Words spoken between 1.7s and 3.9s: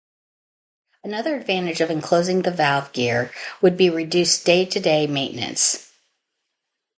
of enclosing the valve gear would be